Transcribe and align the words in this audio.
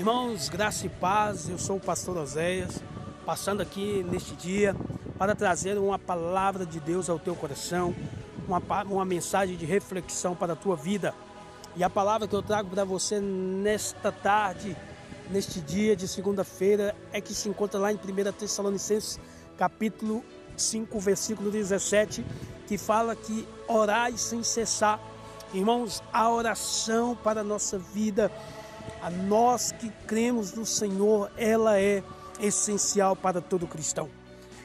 Irmãos, 0.00 0.48
graça 0.48 0.86
e 0.86 0.88
paz, 0.88 1.46
eu 1.50 1.58
sou 1.58 1.76
o 1.76 1.80
pastor 1.80 2.16
Oséias, 2.16 2.80
passando 3.26 3.60
aqui 3.60 4.02
neste 4.02 4.34
dia 4.34 4.74
para 5.18 5.34
trazer 5.34 5.76
uma 5.76 5.98
palavra 5.98 6.64
de 6.64 6.80
Deus 6.80 7.10
ao 7.10 7.18
teu 7.18 7.36
coração, 7.36 7.94
uma, 8.48 8.62
uma 8.84 9.04
mensagem 9.04 9.58
de 9.58 9.66
reflexão 9.66 10.34
para 10.34 10.54
a 10.54 10.56
tua 10.56 10.74
vida. 10.74 11.14
E 11.76 11.84
a 11.84 11.90
palavra 11.90 12.26
que 12.26 12.34
eu 12.34 12.42
trago 12.42 12.70
para 12.70 12.82
você 12.82 13.20
nesta 13.20 14.10
tarde, 14.10 14.74
neste 15.30 15.60
dia 15.60 15.94
de 15.94 16.08
segunda-feira, 16.08 16.96
é 17.12 17.20
que 17.20 17.34
se 17.34 17.50
encontra 17.50 17.78
lá 17.78 17.92
em 17.92 17.96
1 17.96 18.32
Tessalonicenses, 18.32 19.20
capítulo 19.58 20.24
5, 20.56 20.98
versículo 20.98 21.50
17, 21.50 22.24
que 22.66 22.78
fala 22.78 23.14
que 23.14 23.46
orai 23.68 24.16
sem 24.16 24.42
cessar. 24.42 24.98
Irmãos, 25.52 26.02
a 26.10 26.30
oração 26.30 27.14
para 27.14 27.42
a 27.42 27.44
nossa 27.44 27.76
vida 27.76 28.32
a 29.02 29.10
nós 29.10 29.72
que 29.72 29.90
cremos 30.06 30.52
no 30.52 30.66
Senhor, 30.66 31.30
ela 31.36 31.78
é 31.78 32.02
essencial 32.40 33.14
para 33.14 33.40
todo 33.40 33.66
cristão. 33.66 34.08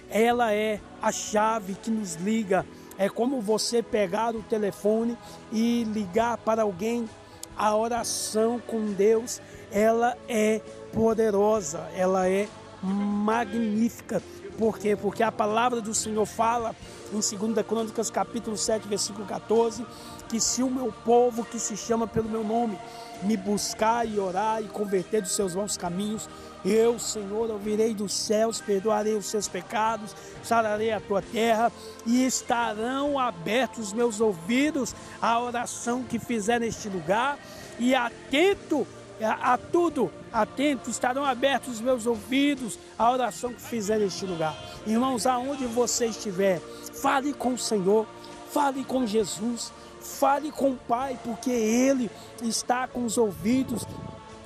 Ela 0.09 0.53
é 0.53 0.79
a 1.02 1.11
chave 1.11 1.75
que 1.75 1.89
nos 1.89 2.16
liga. 2.16 2.66
É 2.97 3.09
como 3.09 3.41
você 3.41 3.83
pegar 3.83 4.35
o 4.35 4.43
telefone 4.43 5.17
e 5.52 5.83
ligar 5.85 6.38
para 6.38 6.63
alguém. 6.63 7.09
A 7.57 7.75
oração 7.75 8.59
com 8.59 8.91
Deus, 8.91 9.41
ela 9.71 10.17
é 10.27 10.59
poderosa, 10.94 11.89
ela 11.95 12.27
é 12.27 12.47
magnífica. 12.81 14.21
Por 14.57 14.77
quê? 14.77 14.95
Porque 14.95 15.23
a 15.23 15.31
palavra 15.31 15.81
do 15.81 15.94
Senhor 15.94 16.25
fala 16.25 16.75
em 17.14 17.38
2 17.38 17.66
Crônicas, 17.68 18.09
capítulo 18.09 18.58
7, 18.58 18.88
versículo 18.88 19.25
14, 19.25 19.86
que 20.28 20.39
se 20.39 20.64
o 20.64 20.70
meu 20.70 20.94
povo 21.03 21.45
que 21.45 21.59
se 21.59 21.78
chama 21.78 22.08
pelo 22.08 22.30
meu 22.30 22.44
nome 22.44 22.78
me 23.23 23.38
buscar 23.38 24.08
e 24.08 24.20
orar 24.20 24.62
e 24.62 24.67
converter 24.67 25.22
dos 25.22 25.31
seus 25.31 25.56
maus 25.56 25.78
caminhos, 25.78 26.28
eu, 26.64 26.97
Senhor, 26.97 27.50
ouvirei 27.52 27.94
dos 27.94 28.14
céus, 28.14 28.59
perdoarei 28.59 29.16
os 29.16 29.28
seus 29.28 29.47
pecados, 29.47 30.16
sararei 30.44 30.92
a 30.92 31.00
tua 31.00 31.22
terra 31.22 31.72
e 32.06 32.25
estarão 32.25 33.19
abertos 33.19 33.88
os 33.88 33.94
meus 33.94 34.19
ouvidos 34.19 34.95
à 35.22 35.40
oração 35.40 36.03
que 36.03 36.17
fizer 36.17 36.59
neste 36.59 36.90
lugar 36.90 37.38
e 37.80 37.94
atento 37.94 38.86
a, 39.21 39.53
a 39.53 39.58
tudo, 39.58 40.11
atento, 40.31 40.89
estarão 40.89 41.23
abertos 41.23 41.75
os 41.75 41.81
meus 41.81 42.05
ouvidos 42.05 42.77
à 42.97 43.11
oração 43.11 43.53
que 43.53 43.61
fizer 43.61 43.99
neste 43.99 44.25
lugar. 44.25 44.55
Irmãos, 44.85 45.25
aonde 45.25 45.66
você 45.66 46.07
estiver, 46.07 46.59
fale 46.59 47.33
com 47.33 47.53
o 47.53 47.57
Senhor, 47.57 48.05
fale 48.52 48.83
com 48.83 49.05
Jesus, 49.05 49.72
fale 50.02 50.52
com 50.52 50.72
o 50.72 50.77
Pai, 50.77 51.19
porque 51.23 51.52
Ele 51.52 52.09
está 52.41 52.88
com 52.88 53.05
os 53.05 53.17
ouvidos 53.17 53.85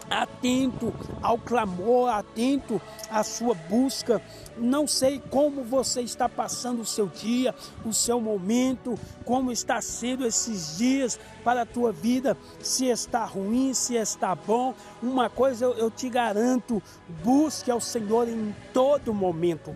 atento 0.09 0.93
ao 1.21 1.37
clamor, 1.37 2.09
atento 2.09 2.81
à 3.09 3.23
sua 3.23 3.53
busca. 3.53 4.21
Não 4.57 4.87
sei 4.87 5.21
como 5.29 5.63
você 5.63 6.01
está 6.01 6.27
passando 6.27 6.81
o 6.81 6.85
seu 6.85 7.07
dia, 7.07 7.55
o 7.85 7.93
seu 7.93 8.19
momento, 8.19 8.97
como 9.23 9.51
está 9.51 9.81
sendo 9.81 10.25
esses 10.25 10.77
dias 10.77 11.19
para 11.43 11.61
a 11.61 11.65
tua 11.65 11.91
vida, 11.91 12.37
se 12.59 12.87
está 12.87 13.23
ruim, 13.23 13.73
se 13.73 13.95
está 13.95 14.35
bom. 14.35 14.73
Uma 15.01 15.29
coisa 15.29 15.65
eu, 15.65 15.73
eu 15.73 15.91
te 15.91 16.09
garanto: 16.09 16.81
busque 17.23 17.71
ao 17.71 17.79
Senhor 17.79 18.27
em 18.27 18.53
todo 18.73 19.13
momento. 19.13 19.75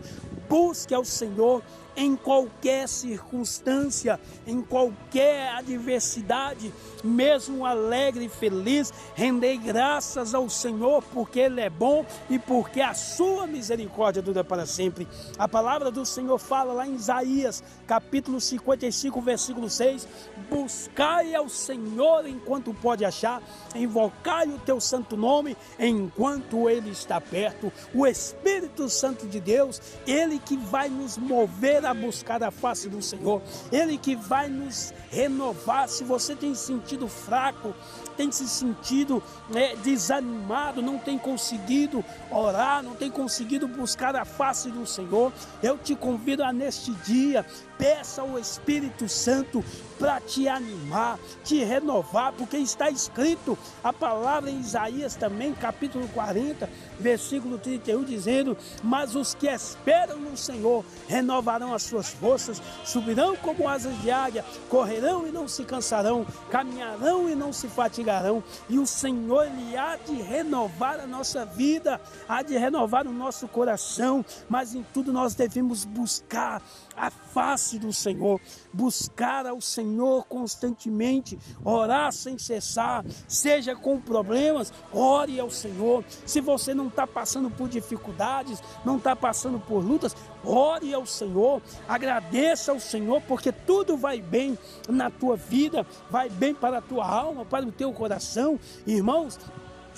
Busque 0.50 0.94
ao 0.94 1.06
Senhor 1.06 1.64
em 1.96 2.16
qualquer 2.16 2.88
circunstância, 2.88 4.20
em 4.46 4.62
qualquer 4.62 5.50
adversidade, 5.54 6.74
mesmo 7.04 7.66
alegre 7.66 8.26
e 8.26 8.30
feliz, 8.30 8.94
rendei 9.16 9.58
graças 9.58 10.34
ao 10.34 10.50
Senhor, 10.50 11.04
porque 11.14 11.40
Ele 11.40 11.62
é 11.62 11.70
bom 11.70 12.06
e 12.30 12.40
porque 12.40 12.82
a 12.82 12.94
sua 12.94 13.46
misericórdia 13.46 14.22
dura 14.22 14.44
para 14.44 14.66
sempre. 14.66 15.08
A 15.38 15.48
palavra 15.48 15.92
do 15.92 16.06
Senhor 16.06 16.38
fala 16.38 16.74
lá 16.74 16.88
em 16.88 16.96
Isaías, 16.96 17.64
capítulo 17.86 18.40
55, 18.40 19.22
versículo 19.22 19.70
6: 19.70 20.08
Buscai 20.50 21.36
ao 21.36 21.50
Senhor 21.50 22.28
enquanto 22.28 22.74
pode 22.74 23.06
achar, 23.06 23.42
invocai 23.76 24.48
o 24.48 24.60
teu 24.60 24.80
santo 24.80 25.16
nome 25.16 25.56
enquanto 25.80 26.70
Ele 26.70 26.90
está 26.90 27.20
perto. 27.20 27.72
O 27.94 28.08
Espírito 28.08 28.90
Santo 28.90 29.28
de 29.28 29.40
Deus, 29.40 29.82
Ele 30.08 30.40
que 30.40 30.58
vai 30.58 30.90
nos 30.90 31.18
mover 31.18 31.83
a 31.86 31.94
buscar 31.94 32.42
a 32.44 32.52
face 32.52 32.90
do 32.90 33.02
Senhor. 33.02 33.42
Ele 33.72 33.98
que 33.98 34.16
vai 34.16 34.50
nos 34.50 34.94
renovar. 35.10 35.88
Se 35.88 36.04
você 36.04 36.36
tem 36.36 36.56
sentido 36.56 37.08
fraco, 37.08 37.74
tem 38.16 38.32
se 38.32 38.48
sentido 38.48 39.22
né, 39.50 39.76
desanimado, 39.78 40.82
não 40.82 40.98
tem 40.98 41.18
conseguido 41.18 42.04
orar, 42.32 42.84
não 42.84 42.96
tem 42.96 43.10
conseguido 43.10 43.68
buscar 43.68 44.16
a 44.16 44.26
face 44.26 44.70
do 44.70 44.86
Senhor, 44.86 45.32
eu 45.62 45.78
te 45.78 45.96
convido 45.96 46.44
a 46.44 46.54
neste 46.54 46.92
dia, 46.92 47.46
peça 47.84 48.22
ao 48.22 48.40
Espírito 48.40 49.10
Santo 49.10 49.62
para 50.00 50.22
te 50.22 50.48
animar, 50.48 51.20
te 51.44 51.64
renovar, 51.64 52.32
porque 52.32 52.56
está 52.58 52.90
escrito 52.90 53.58
a 53.84 53.92
palavra 53.92 54.50
em 54.50 54.60
Isaías 54.60 55.16
também, 55.16 55.54
capítulo 55.54 56.08
40, 56.10 56.70
versículo 56.98 57.58
31, 57.58 58.04
dizendo: 58.06 58.58
Mas 58.82 59.16
os 59.16 59.34
que 59.34 59.48
esperam 59.48 60.18
no 60.18 60.38
Senhor 60.38 60.86
renovarão 61.10 61.74
as 61.74 61.84
suas 61.84 62.10
forças, 62.10 62.62
subirão 62.86 63.36
como 63.36 63.68
asas 63.68 63.98
de 64.02 64.10
águia, 64.10 64.46
correrão 64.70 65.28
e 65.28 65.32
não 65.32 65.48
se 65.48 65.66
cansarão, 65.66 66.26
caminharão 66.50 67.30
e 67.30 67.36
não 67.36 67.52
se 67.52 67.68
fatigarão, 67.68 68.42
e 68.70 68.80
o 68.80 68.88
Senhor 68.88 69.46
lhe 69.48 69.76
há 69.76 69.98
de 69.98 70.16
renovar 70.22 71.02
a 71.02 71.08
nossa 71.08 71.46
vida, 71.46 72.00
há 72.30 72.42
de 72.42 72.58
renovar 72.58 73.06
o 73.06 73.14
nosso 73.14 73.46
coração, 73.48 74.24
mas 74.48 74.74
em 74.74 74.86
tudo 74.94 75.12
nós 75.12 75.36
devemos 75.36 75.84
buscar 75.84 76.62
a 76.96 77.10
face 77.10 77.73
do 77.78 77.94
Senhor, 77.94 78.40
buscar 78.72 79.46
ao 79.46 79.62
Senhor 79.62 80.26
constantemente, 80.26 81.38
orar 81.64 82.12
sem 82.12 82.38
cessar, 82.38 83.06
seja 83.28 83.76
com 83.76 84.00
problemas, 84.00 84.74
ore 84.92 85.40
ao 85.40 85.50
Senhor. 85.50 86.04
Se 86.26 86.42
você 86.42 86.74
não 86.74 86.88
está 86.88 87.06
passando 87.06 87.50
por 87.50 87.68
dificuldades, 87.70 88.62
não 88.86 88.98
está 88.98 89.16
passando 89.16 89.60
por 89.60 89.84
lutas, 89.84 90.16
ore 90.44 90.94
ao 90.94 91.06
Senhor, 91.06 91.62
agradeça 91.88 92.72
ao 92.72 92.80
Senhor, 92.80 93.22
porque 93.22 93.52
tudo 93.52 93.98
vai 93.98 94.22
bem 94.22 94.58
na 94.88 95.10
tua 95.10 95.36
vida, 95.36 95.86
vai 96.10 96.30
bem 96.30 96.54
para 96.54 96.80
a 96.80 96.82
tua 96.82 97.08
alma, 97.08 97.46
para 97.46 97.66
o 97.66 97.72
teu 97.72 97.92
coração. 97.94 98.60
Irmãos, 98.86 99.40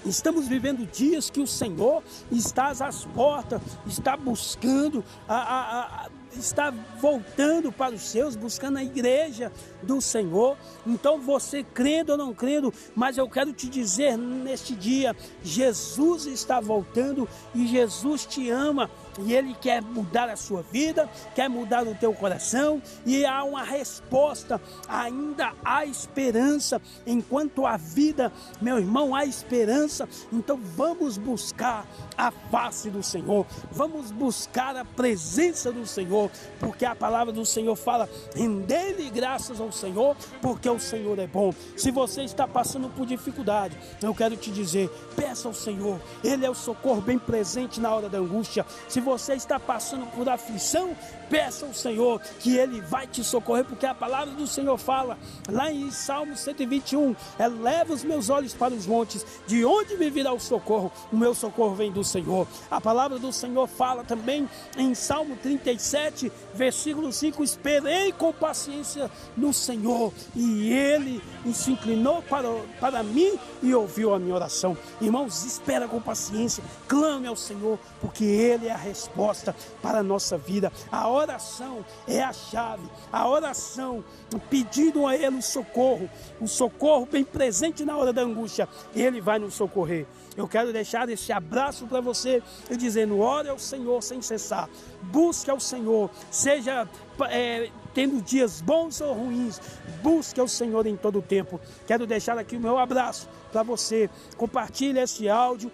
Estamos 0.05 0.47
vivendo 0.47 0.85
dias 0.85 1.31
que 1.31 1.39
o 1.39 1.47
Senhor 1.47 2.03
está 2.31 2.67
às 2.67 3.05
portas, 3.05 3.59
está 3.87 4.15
buscando 4.15 5.03
a, 5.27 5.35
a, 5.35 6.05
a 6.05 6.09
está 6.37 6.71
voltando 6.99 7.71
para 7.71 7.95
os 7.95 8.01
seus, 8.01 8.35
buscando 8.35 8.77
a 8.77 8.83
igreja 8.83 9.51
do 9.81 10.01
Senhor. 10.01 10.57
Então 10.85 11.19
você 11.19 11.63
crendo 11.63 12.13
ou 12.13 12.17
não 12.17 12.33
crendo, 12.33 12.73
mas 12.95 13.17
eu 13.17 13.29
quero 13.29 13.53
te 13.53 13.69
dizer 13.69 14.17
neste 14.17 14.75
dia, 14.75 15.15
Jesus 15.43 16.25
está 16.25 16.59
voltando 16.59 17.27
e 17.53 17.67
Jesus 17.67 18.25
te 18.25 18.49
ama 18.49 18.89
e 19.19 19.33
Ele 19.33 19.55
quer 19.59 19.81
mudar 19.81 20.29
a 20.29 20.35
sua 20.35 20.61
vida, 20.61 21.09
quer 21.33 21.49
mudar 21.49 21.87
o 21.87 21.95
teu 21.95 22.13
coração 22.13 22.81
e 23.05 23.25
há 23.25 23.43
uma 23.43 23.63
resposta, 23.63 24.61
ainda 24.87 25.53
há 25.63 25.85
esperança, 25.85 26.81
enquanto 27.05 27.65
há 27.65 27.77
vida, 27.77 28.31
meu 28.61 28.77
irmão, 28.77 29.15
há 29.15 29.25
esperança, 29.25 30.07
então 30.31 30.59
vamos 30.75 31.17
buscar 31.17 31.85
a 32.17 32.31
face 32.31 32.89
do 32.89 33.03
Senhor, 33.03 33.45
vamos 33.71 34.11
buscar 34.11 34.75
a 34.75 34.85
presença 34.85 35.71
do 35.71 35.85
Senhor, 35.85 36.24
porque 36.59 36.85
a 36.85 36.95
palavra 36.95 37.33
do 37.33 37.45
Senhor 37.45 37.75
fala, 37.75 38.09
render-lhe 38.35 39.09
graças 39.09 39.59
ao 39.59 39.71
Senhor, 39.71 40.15
porque 40.41 40.69
o 40.69 40.79
Senhor 40.79 41.17
é 41.19 41.27
bom. 41.27 41.53
Se 41.75 41.91
você 41.91 42.23
está 42.23 42.47
passando 42.47 42.89
por 42.89 43.05
dificuldade, 43.05 43.77
eu 44.01 44.13
quero 44.13 44.35
te 44.35 44.51
dizer, 44.51 44.89
peça 45.15 45.47
ao 45.47 45.53
Senhor, 45.53 45.99
Ele 46.23 46.45
é 46.45 46.49
o 46.49 46.55
socorro 46.55 47.01
bem 47.01 47.17
presente 47.17 47.79
na 47.79 47.93
hora 47.93 48.09
da 48.09 48.17
angústia. 48.17 48.65
Se 48.87 48.99
você 48.99 49.33
está 49.33 49.59
passando 49.59 50.05
por 50.07 50.27
aflição, 50.29 50.95
peça 51.29 51.65
ao 51.65 51.73
Senhor 51.73 52.21
que 52.39 52.55
Ele 52.57 52.81
vai 52.81 53.07
te 53.07 53.23
socorrer, 53.23 53.65
porque 53.65 53.85
a 53.85 53.93
palavra 53.93 54.33
do 54.33 54.47
Senhor 54.47 54.77
fala 54.77 55.17
lá 55.49 55.71
em 55.71 55.91
Salmo 55.91 56.35
121: 56.35 57.15
eleva 57.39 57.93
os 57.93 58.03
meus 58.03 58.29
olhos 58.29 58.53
para 58.53 58.73
os 58.73 58.85
montes, 58.85 59.25
de 59.47 59.65
onde 59.65 59.97
me 59.97 60.09
virá 60.09 60.33
o 60.33 60.39
socorro? 60.39 60.91
O 61.11 61.17
meu 61.17 61.33
socorro 61.33 61.75
vem 61.75 61.91
do 61.91 62.03
Senhor. 62.03 62.47
A 62.69 62.79
palavra 62.79 63.17
do 63.17 63.31
Senhor 63.31 63.67
fala 63.67 64.03
também 64.03 64.49
em 64.77 64.93
Salmo 64.93 65.35
37 65.35 66.14
7, 66.15 66.31
versículo 66.53 67.11
5: 67.11 67.43
Esperei 67.43 68.11
com 68.13 68.31
paciência 68.31 69.11
no 69.35 69.53
Senhor, 69.53 70.13
e 70.35 70.71
ele 70.71 71.21
se 71.53 71.71
inclinou 71.71 72.21
para, 72.23 72.47
para 72.79 73.03
mim 73.03 73.37
e 73.61 73.73
ouviu 73.75 74.13
a 74.13 74.19
minha 74.19 74.33
oração. 74.33 74.77
Irmãos, 75.01 75.43
espera 75.45 75.87
com 75.87 76.01
paciência, 76.01 76.63
clame 76.87 77.27
ao 77.27 77.35
Senhor, 77.35 77.77
porque 77.99 78.23
Ele 78.23 78.67
é 78.67 78.71
a 78.71 78.77
resposta 78.77 79.55
para 79.81 79.99
a 79.99 80.03
nossa 80.03 80.37
vida. 80.37 80.71
A 80.91 81.09
oração 81.09 81.85
é 82.07 82.23
a 82.23 82.33
chave, 82.33 82.89
a 83.11 83.27
oração 83.27 84.03
pedindo 84.49 85.05
a 85.07 85.15
Ele 85.15 85.37
o 85.37 85.41
socorro, 85.41 86.09
o 86.39 86.47
socorro 86.47 87.07
bem 87.11 87.23
presente 87.23 87.83
na 87.83 87.97
hora 87.97 88.13
da 88.13 88.21
angústia, 88.21 88.67
Ele 88.95 89.19
vai 89.19 89.39
nos 89.39 89.53
socorrer. 89.53 90.05
Eu 90.37 90.47
quero 90.47 90.73
deixar 90.73 91.07
esse 91.09 91.31
abraço 91.31 91.87
para 91.87 92.01
você 92.01 92.43
e 92.69 92.75
dizendo: 92.75 93.19
ore 93.19 93.49
ao 93.49 93.57
Senhor 93.57 94.01
sem 94.01 94.21
cessar, 94.21 94.69
busque 95.03 95.49
ao 95.49 95.59
Senhor, 95.59 96.04
seja 96.29 96.87
é, 97.29 97.69
tendo 97.93 98.21
dias 98.21 98.61
bons 98.61 98.99
ou 99.01 99.13
ruins, 99.13 99.59
busque 100.03 100.39
ao 100.39 100.47
Senhor 100.47 100.85
em 100.85 100.97
todo 100.97 101.19
o 101.19 101.21
tempo. 101.21 101.59
Quero 101.87 102.05
deixar 102.05 102.37
aqui 102.37 102.57
o 102.57 102.59
meu 102.59 102.77
abraço 102.77 103.27
para 103.51 103.63
você. 103.63 104.09
Compartilhe 104.37 104.99
esse 104.99 105.29
áudio, 105.29 105.71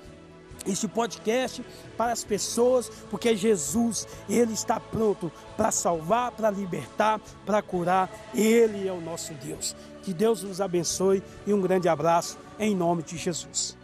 este 0.66 0.88
podcast 0.88 1.66
para 1.98 2.12
as 2.12 2.24
pessoas, 2.24 2.90
porque 3.10 3.36
Jesus, 3.36 4.08
Ele 4.30 4.54
está 4.54 4.80
pronto 4.80 5.32
para 5.58 5.72
salvar, 5.72 6.32
para 6.32 6.52
libertar, 6.52 7.20
para 7.46 7.62
curar. 7.62 8.10
Ele 8.34 8.88
é 8.88 8.92
o 8.92 9.02
nosso 9.02 9.34
Deus. 9.34 9.76
Que 10.04 10.14
Deus 10.14 10.44
nos 10.44 10.62
abençoe 10.62 11.24
e 11.46 11.54
um 11.54 11.62
grande 11.62 11.90
abraço 11.90 12.38
em 12.60 12.76
nome 12.76 13.04
de 13.04 13.18
Jesus. 13.18 13.81